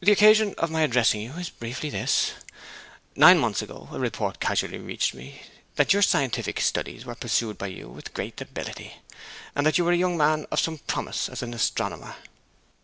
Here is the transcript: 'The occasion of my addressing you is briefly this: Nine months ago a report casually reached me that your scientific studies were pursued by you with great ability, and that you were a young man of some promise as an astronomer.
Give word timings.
'The 0.00 0.10
occasion 0.10 0.52
of 0.58 0.68
my 0.68 0.82
addressing 0.82 1.20
you 1.20 1.34
is 1.34 1.48
briefly 1.48 1.88
this: 1.88 2.32
Nine 3.14 3.38
months 3.38 3.62
ago 3.62 3.88
a 3.92 3.98
report 4.00 4.40
casually 4.40 4.78
reached 4.78 5.14
me 5.14 5.42
that 5.76 5.92
your 5.92 6.02
scientific 6.02 6.58
studies 6.60 7.04
were 7.04 7.14
pursued 7.14 7.56
by 7.56 7.68
you 7.68 7.88
with 7.88 8.14
great 8.14 8.40
ability, 8.40 8.94
and 9.54 9.64
that 9.64 9.78
you 9.78 9.84
were 9.84 9.92
a 9.92 9.96
young 9.96 10.16
man 10.16 10.44
of 10.50 10.58
some 10.58 10.78
promise 10.78 11.28
as 11.28 11.40
an 11.44 11.54
astronomer. 11.54 12.16